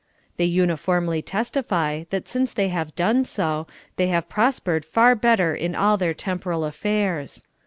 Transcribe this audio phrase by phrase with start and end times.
[0.37, 3.67] They uniformly testify that since they have done so,
[3.97, 7.43] they have prospered far better in all their temporal affairs.